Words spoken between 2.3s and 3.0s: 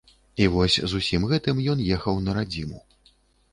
радзіму.